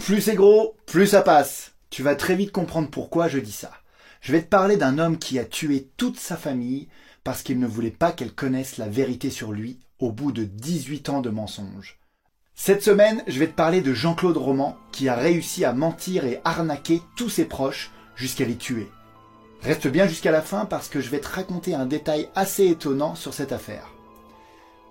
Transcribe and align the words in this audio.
Plus 0.00 0.22
c'est 0.22 0.34
gros, 0.34 0.76
plus 0.86 1.08
ça 1.08 1.20
passe. 1.20 1.72
Tu 1.90 2.02
vas 2.02 2.14
très 2.14 2.34
vite 2.34 2.52
comprendre 2.52 2.88
pourquoi 2.88 3.28
je 3.28 3.38
dis 3.38 3.52
ça. 3.52 3.70
Je 4.22 4.32
vais 4.32 4.42
te 4.42 4.48
parler 4.48 4.76
d'un 4.76 4.98
homme 4.98 5.18
qui 5.18 5.38
a 5.38 5.44
tué 5.44 5.90
toute 5.98 6.18
sa 6.18 6.36
famille 6.36 6.88
parce 7.22 7.42
qu'il 7.42 7.58
ne 7.60 7.66
voulait 7.66 7.90
pas 7.90 8.10
qu'elle 8.10 8.32
connaisse 8.32 8.78
la 8.78 8.88
vérité 8.88 9.28
sur 9.30 9.52
lui 9.52 9.78
au 9.98 10.10
bout 10.10 10.32
de 10.32 10.44
18 10.44 11.10
ans 11.10 11.20
de 11.20 11.28
mensonges. 11.28 11.98
Cette 12.54 12.82
semaine, 12.82 13.22
je 13.28 13.38
vais 13.38 13.46
te 13.46 13.54
parler 13.54 13.82
de 13.82 13.92
Jean-Claude 13.92 14.38
Roman 14.38 14.76
qui 14.90 15.08
a 15.08 15.14
réussi 15.14 15.64
à 15.64 15.74
mentir 15.74 16.24
et 16.24 16.40
arnaquer 16.44 17.02
tous 17.14 17.28
ses 17.28 17.44
proches 17.44 17.90
jusqu'à 18.16 18.46
les 18.46 18.56
tuer. 18.56 18.88
Reste 19.62 19.86
bien 19.86 20.06
jusqu'à 20.08 20.32
la 20.32 20.42
fin 20.42 20.64
parce 20.64 20.88
que 20.88 21.00
je 21.00 21.10
vais 21.10 21.20
te 21.20 21.28
raconter 21.28 21.74
un 21.74 21.86
détail 21.86 22.30
assez 22.34 22.66
étonnant 22.66 23.14
sur 23.14 23.34
cette 23.34 23.52
affaire. 23.52 23.92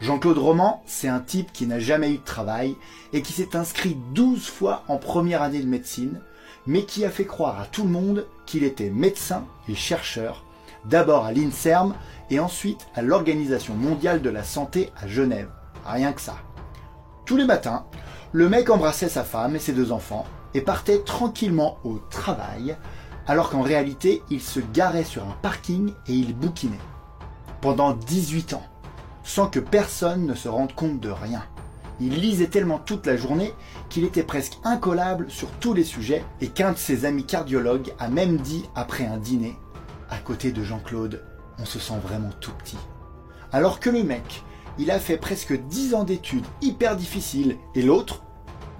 Jean-Claude 0.00 0.38
Roman, 0.38 0.82
c'est 0.86 1.08
un 1.08 1.20
type 1.20 1.52
qui 1.52 1.66
n'a 1.66 1.78
jamais 1.78 2.10
eu 2.10 2.18
de 2.18 2.24
travail 2.24 2.76
et 3.12 3.22
qui 3.22 3.32
s'est 3.32 3.56
inscrit 3.56 3.96
12 4.12 4.46
fois 4.48 4.82
en 4.88 4.96
première 4.98 5.40
année 5.40 5.62
de 5.62 5.68
médecine, 5.68 6.20
mais 6.66 6.84
qui 6.84 7.04
a 7.04 7.10
fait 7.10 7.24
croire 7.24 7.60
à 7.60 7.66
tout 7.66 7.84
le 7.84 7.90
monde 7.90 8.26
qu'il 8.44 8.64
était 8.64 8.90
médecin 8.90 9.44
et 9.68 9.74
chercheur, 9.74 10.44
d'abord 10.84 11.24
à 11.24 11.32
l'INSERM 11.32 11.94
et 12.30 12.40
ensuite 12.40 12.86
à 12.94 13.02
l'Organisation 13.02 13.74
mondiale 13.74 14.20
de 14.20 14.30
la 14.30 14.42
santé 14.42 14.90
à 15.00 15.06
Genève. 15.06 15.50
Rien 15.86 16.12
que 16.12 16.20
ça. 16.20 16.36
Tous 17.24 17.36
les 17.36 17.46
matins, 17.46 17.86
le 18.32 18.48
mec 18.48 18.68
embrassait 18.70 19.08
sa 19.08 19.24
femme 19.24 19.56
et 19.56 19.60
ses 19.60 19.72
deux 19.72 19.92
enfants 19.92 20.26
et 20.54 20.60
partait 20.60 21.00
tranquillement 21.00 21.78
au 21.84 21.98
travail, 22.10 22.76
alors 23.26 23.48
qu'en 23.48 23.62
réalité, 23.62 24.22
il 24.28 24.42
se 24.42 24.60
garait 24.72 25.04
sur 25.04 25.22
un 25.22 25.36
parking 25.40 25.92
et 26.08 26.12
il 26.12 26.34
bouquinait. 26.36 26.78
Pendant 27.60 27.92
18 27.92 28.54
ans, 28.54 28.62
sans 29.24 29.48
que 29.48 29.58
personne 29.58 30.26
ne 30.26 30.34
se 30.34 30.48
rende 30.48 30.74
compte 30.74 31.00
de 31.00 31.10
rien. 31.10 31.42
Il 32.00 32.20
lisait 32.20 32.48
tellement 32.48 32.78
toute 32.78 33.06
la 33.06 33.16
journée 33.16 33.52
qu'il 33.88 34.04
était 34.04 34.22
presque 34.22 34.58
incollable 34.64 35.30
sur 35.30 35.50
tous 35.52 35.74
les 35.74 35.84
sujets 35.84 36.24
et 36.40 36.48
qu'un 36.48 36.72
de 36.72 36.78
ses 36.78 37.04
amis 37.04 37.24
cardiologues 37.24 37.92
a 37.98 38.08
même 38.08 38.36
dit 38.36 38.64
après 38.74 39.06
un 39.06 39.16
dîner, 39.16 39.56
à 40.10 40.18
côté 40.18 40.52
de 40.52 40.62
Jean-Claude, 40.62 41.22
on 41.58 41.64
se 41.64 41.78
sent 41.78 41.98
vraiment 42.02 42.30
tout 42.40 42.52
petit. 42.52 42.78
Alors 43.52 43.78
que 43.78 43.90
le 43.90 44.02
mec, 44.02 44.42
il 44.78 44.90
a 44.90 44.98
fait 44.98 45.16
presque 45.16 45.56
10 45.56 45.94
ans 45.94 46.04
d'études 46.04 46.46
hyper 46.60 46.96
difficiles 46.96 47.56
et 47.76 47.82
l'autre, 47.82 48.22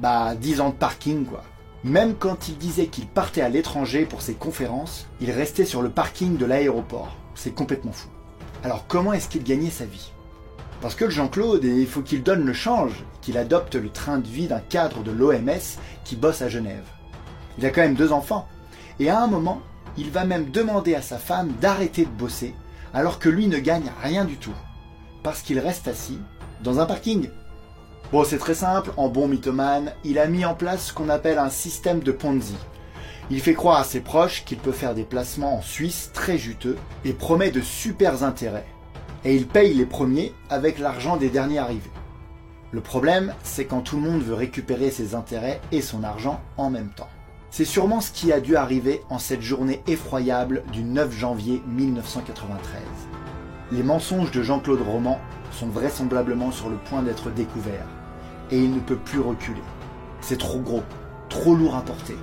bah 0.00 0.34
10 0.34 0.60
ans 0.60 0.70
de 0.70 0.74
parking 0.74 1.24
quoi. 1.24 1.42
Même 1.84 2.14
quand 2.14 2.48
il 2.48 2.58
disait 2.58 2.86
qu'il 2.86 3.06
partait 3.06 3.42
à 3.42 3.48
l'étranger 3.48 4.06
pour 4.06 4.22
ses 4.22 4.34
conférences, 4.34 5.06
il 5.20 5.30
restait 5.30 5.66
sur 5.66 5.82
le 5.82 5.90
parking 5.90 6.36
de 6.36 6.46
l'aéroport. 6.46 7.14
C'est 7.34 7.54
complètement 7.54 7.92
fou. 7.92 8.08
Alors 8.64 8.86
comment 8.88 9.12
est-ce 9.12 9.28
qu'il 9.28 9.44
gagnait 9.44 9.70
sa 9.70 9.84
vie? 9.84 10.13
Parce 10.84 10.96
que 10.96 11.08
Jean-Claude, 11.08 11.64
il 11.64 11.86
faut 11.86 12.02
qu'il 12.02 12.22
donne 12.22 12.44
le 12.44 12.52
change, 12.52 13.06
qu'il 13.22 13.38
adopte 13.38 13.74
le 13.74 13.88
train 13.88 14.18
de 14.18 14.28
vie 14.28 14.48
d'un 14.48 14.60
cadre 14.60 15.02
de 15.02 15.12
l'OMS 15.12 15.78
qui 16.04 16.14
bosse 16.14 16.42
à 16.42 16.50
Genève. 16.50 16.84
Il 17.56 17.64
a 17.64 17.70
quand 17.70 17.80
même 17.80 17.94
deux 17.94 18.12
enfants. 18.12 18.46
Et 19.00 19.08
à 19.08 19.18
un 19.22 19.26
moment, 19.26 19.62
il 19.96 20.10
va 20.10 20.26
même 20.26 20.50
demander 20.50 20.94
à 20.94 21.00
sa 21.00 21.16
femme 21.16 21.52
d'arrêter 21.58 22.04
de 22.04 22.10
bosser 22.10 22.54
alors 22.92 23.18
que 23.18 23.30
lui 23.30 23.46
ne 23.46 23.58
gagne 23.60 23.90
rien 24.02 24.26
du 24.26 24.36
tout. 24.36 24.52
Parce 25.22 25.40
qu'il 25.40 25.58
reste 25.58 25.88
assis 25.88 26.18
dans 26.62 26.80
un 26.80 26.84
parking. 26.84 27.30
Bon, 28.12 28.22
c'est 28.22 28.36
très 28.36 28.52
simple, 28.52 28.92
en 28.98 29.08
bon 29.08 29.26
mythomane, 29.26 29.94
il 30.04 30.18
a 30.18 30.26
mis 30.26 30.44
en 30.44 30.54
place 30.54 30.88
ce 30.88 30.92
qu'on 30.92 31.08
appelle 31.08 31.38
un 31.38 31.48
système 31.48 32.00
de 32.00 32.12
Ponzi. 32.12 32.58
Il 33.30 33.40
fait 33.40 33.54
croire 33.54 33.80
à 33.80 33.84
ses 33.84 34.00
proches 34.00 34.44
qu'il 34.44 34.58
peut 34.58 34.70
faire 34.70 34.94
des 34.94 35.04
placements 35.04 35.56
en 35.56 35.62
Suisse 35.62 36.10
très 36.12 36.36
juteux 36.36 36.76
et 37.06 37.14
promet 37.14 37.50
de 37.50 37.62
super 37.62 38.22
intérêts. 38.22 38.66
Et 39.24 39.34
il 39.34 39.46
paye 39.46 39.72
les 39.74 39.86
premiers 39.86 40.34
avec 40.50 40.78
l'argent 40.78 41.16
des 41.16 41.30
derniers 41.30 41.58
arrivés. 41.58 41.90
Le 42.72 42.80
problème, 42.80 43.32
c'est 43.42 43.64
quand 43.64 43.80
tout 43.80 43.96
le 43.96 44.02
monde 44.02 44.22
veut 44.22 44.34
récupérer 44.34 44.90
ses 44.90 45.14
intérêts 45.14 45.60
et 45.72 45.80
son 45.80 46.02
argent 46.02 46.40
en 46.56 46.70
même 46.70 46.90
temps. 46.90 47.08
C'est 47.50 47.64
sûrement 47.64 48.00
ce 48.00 48.10
qui 48.10 48.32
a 48.32 48.40
dû 48.40 48.56
arriver 48.56 49.00
en 49.10 49.20
cette 49.20 49.40
journée 49.40 49.80
effroyable 49.86 50.64
du 50.72 50.82
9 50.82 51.16
janvier 51.16 51.62
1993. 51.68 52.82
Les 53.70 53.84
mensonges 53.84 54.32
de 54.32 54.42
Jean-Claude 54.42 54.82
Roman 54.82 55.20
sont 55.52 55.68
vraisemblablement 55.68 56.50
sur 56.50 56.68
le 56.68 56.76
point 56.76 57.02
d'être 57.02 57.30
découverts 57.30 57.86
et 58.50 58.58
il 58.58 58.74
ne 58.74 58.80
peut 58.80 58.96
plus 58.96 59.20
reculer. 59.20 59.62
C'est 60.20 60.38
trop 60.38 60.58
gros, 60.58 60.82
trop 61.28 61.54
lourd 61.54 61.76
à 61.76 61.82
porter. 61.82 62.16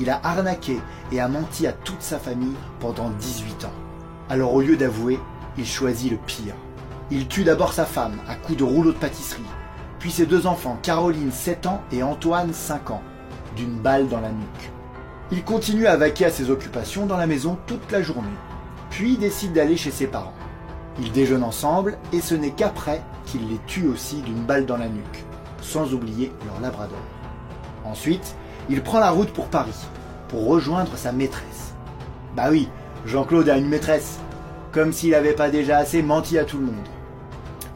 Il 0.00 0.10
a 0.10 0.20
arnaqué 0.24 0.80
et 1.12 1.20
a 1.20 1.28
menti 1.28 1.66
à 1.66 1.72
toute 1.72 2.02
sa 2.02 2.18
famille 2.18 2.56
pendant 2.80 3.10
18 3.10 3.66
ans. 3.66 3.74
Alors 4.28 4.52
au 4.54 4.62
lieu 4.62 4.76
d'avouer, 4.76 5.18
il 5.58 5.66
choisit 5.66 6.10
le 6.10 6.18
pire. 6.18 6.54
Il 7.10 7.28
tue 7.28 7.44
d'abord 7.44 7.72
sa 7.72 7.84
femme 7.84 8.18
à 8.28 8.34
coups 8.34 8.58
de 8.58 8.64
rouleau 8.64 8.92
de 8.92 8.98
pâtisserie, 8.98 9.42
puis 9.98 10.10
ses 10.10 10.26
deux 10.26 10.46
enfants, 10.46 10.78
Caroline 10.82 11.32
7 11.32 11.66
ans 11.66 11.82
et 11.92 12.02
Antoine 12.02 12.52
5 12.52 12.90
ans, 12.90 13.02
d'une 13.56 13.78
balle 13.78 14.08
dans 14.08 14.20
la 14.20 14.30
nuque. 14.30 14.70
Il 15.30 15.44
continue 15.44 15.86
à 15.86 15.96
vaquer 15.96 16.26
à 16.26 16.30
ses 16.30 16.50
occupations 16.50 17.06
dans 17.06 17.16
la 17.16 17.26
maison 17.26 17.58
toute 17.66 17.90
la 17.90 18.02
journée, 18.02 18.28
puis 18.90 19.16
décide 19.16 19.52
d'aller 19.52 19.76
chez 19.76 19.90
ses 19.90 20.06
parents. 20.06 20.34
Ils 20.98 21.12
déjeunent 21.12 21.44
ensemble 21.44 21.98
et 22.12 22.20
ce 22.20 22.34
n'est 22.34 22.50
qu'après 22.50 23.02
qu'il 23.24 23.48
les 23.48 23.60
tue 23.66 23.86
aussi 23.86 24.16
d'une 24.22 24.44
balle 24.44 24.66
dans 24.66 24.76
la 24.76 24.88
nuque 24.88 25.24
sans 25.62 25.94
oublier 25.94 26.32
leur 26.44 26.60
labrador. 26.60 26.98
Ensuite, 27.84 28.34
il 28.68 28.82
prend 28.82 28.98
la 28.98 29.10
route 29.10 29.32
pour 29.32 29.46
Paris, 29.46 29.86
pour 30.28 30.46
rejoindre 30.46 30.96
sa 30.96 31.12
maîtresse. 31.12 31.74
Bah 32.36 32.48
oui, 32.50 32.68
Jean-Claude 33.06 33.48
a 33.48 33.56
une 33.56 33.68
maîtresse, 33.68 34.18
comme 34.72 34.92
s'il 34.92 35.10
n'avait 35.10 35.34
pas 35.34 35.50
déjà 35.50 35.78
assez 35.78 36.02
menti 36.02 36.38
à 36.38 36.44
tout 36.44 36.58
le 36.58 36.66
monde. 36.66 36.88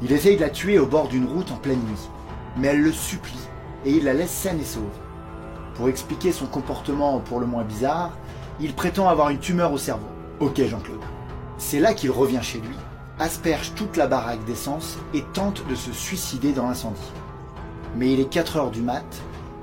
Il 0.03 0.13
essaye 0.13 0.37
de 0.37 0.41
la 0.41 0.51
tuer 0.51 0.79
au 0.79 0.87
bord 0.87 1.09
d'une 1.09 1.27
route 1.27 1.53
en 1.53 1.57
pleine 1.57 1.81
nuit, 1.81 2.09
mais 2.57 2.69
elle 2.69 2.83
le 2.83 2.93
supplie 2.93 3.49
et 3.85 3.93
il 3.93 4.05
la 4.05 4.15
laisse 4.15 4.31
saine 4.31 4.61
et 4.61 4.65
sauve. 4.65 4.85
Pour 5.75 5.89
expliquer 5.89 6.33
son 6.33 6.47
comportement 6.47 7.21
pour 7.21 7.41
le 7.41 7.47
moins 7.47 7.65
bizarre, 7.65 8.17
il 8.61 8.75
prétend 8.75 9.09
avoir 9.09 9.31
une 9.31 9.39
tumeur 9.39 9.73
au 9.73 9.79
cerveau. 9.79 10.09
Ok 10.41 10.61
Jean-Claude. 10.63 11.01
C'est 11.59 11.81
là 11.81 11.95
qu'il 11.95 12.11
revient 12.11 12.43
chez 12.43 12.59
lui, 12.59 12.77
asperge 13.19 13.73
toute 13.75 13.97
la 13.97 14.07
baraque 14.07 14.45
d'essence 14.45 14.99
et 15.15 15.23
tente 15.33 15.67
de 15.69 15.75
se 15.75 15.93
suicider 15.93 16.53
dans 16.53 16.67
l'incendie 16.67 17.13
mais 17.97 18.13
il 18.13 18.21
est 18.21 18.31
4 18.31 18.57
heures 18.57 18.71
du 18.71 18.83
mat 18.83 19.05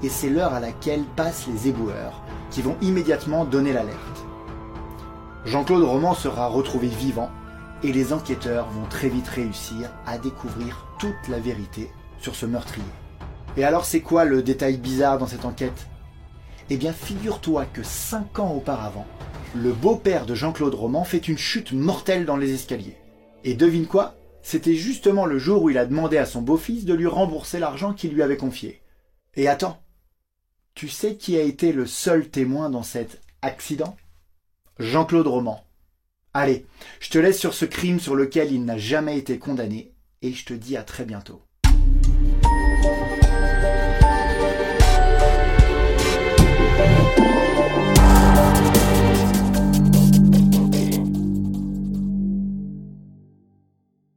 et 0.01 0.09
c'est 0.09 0.29
l'heure 0.29 0.53
à 0.53 0.59
laquelle 0.59 1.03
passent 1.16 1.47
les 1.47 1.69
éboueurs 1.69 2.22
qui 2.49 2.61
vont 2.61 2.75
immédiatement 2.81 3.45
donner 3.45 3.73
l'alerte. 3.73 4.22
Jean-Claude 5.45 5.83
Roman 5.83 6.13
sera 6.13 6.47
retrouvé 6.47 6.87
vivant 6.87 7.29
et 7.83 7.91
les 7.91 8.13
enquêteurs 8.13 8.69
vont 8.69 8.85
très 8.85 9.09
vite 9.09 9.27
réussir 9.27 9.91
à 10.05 10.17
découvrir 10.17 10.87
toute 10.99 11.27
la 11.27 11.39
vérité 11.39 11.91
sur 12.17 12.33
ce 12.33 12.45
meurtrier. 12.45 12.85
Et 13.57 13.65
alors 13.65 13.83
c'est 13.83 13.99
quoi 13.99 14.23
le 14.23 14.41
détail 14.41 14.77
bizarre 14.77 15.17
dans 15.17 15.27
cette 15.27 15.43
enquête? 15.43 15.87
Eh 16.69 16.77
bien 16.77 16.93
figure-toi 16.93 17.65
que 17.65 17.83
5 17.83 18.39
ans 18.39 18.53
auparavant, 18.53 19.05
le 19.53 19.73
beau-père 19.73 20.25
de 20.25 20.33
Jean-Claude 20.33 20.73
Roman 20.73 21.03
fait 21.03 21.27
une 21.27 21.37
chute 21.37 21.73
mortelle 21.73 22.25
dans 22.25 22.37
les 22.37 22.53
escaliers. 22.53 22.97
Et 23.43 23.53
devine 23.53 23.85
quoi? 23.85 24.15
C'était 24.43 24.75
justement 24.75 25.25
le 25.25 25.39
jour 25.39 25.63
où 25.63 25.69
il 25.69 25.77
a 25.77 25.85
demandé 25.85 26.17
à 26.17 26.25
son 26.25 26.41
beau-fils 26.41 26.85
de 26.85 26.93
lui 26.93 27.07
rembourser 27.07 27.59
l'argent 27.59 27.93
qu'il 27.93 28.13
lui 28.13 28.23
avait 28.23 28.37
confié. 28.37 28.81
Et 29.35 29.49
attends, 29.49 29.83
tu 30.73 30.87
sais 30.87 31.15
qui 31.15 31.37
a 31.37 31.41
été 31.41 31.73
le 31.73 31.85
seul 31.85 32.29
témoin 32.29 32.69
dans 32.69 32.83
cet 32.83 33.21
accident? 33.41 33.97
Jean-Claude 34.79 35.28
Roman. 35.28 35.63
Allez, 36.34 36.66
je 37.00 37.09
te 37.11 37.19
laisse 37.19 37.39
sur 37.39 37.53
ce 37.53 37.66
crime 37.66 38.00
sur 38.00 38.16
lequel 38.16 38.51
il 38.51 38.66
n'a 38.66 38.78
jamais 38.78 39.19
été 39.19 39.38
condamné, 39.38 39.94
et 40.23 40.34
je 40.34 40.45
te 40.45 40.53
dis 40.53 40.78
à 40.78 40.84
très 40.84 41.06
bientôt. 41.06 41.44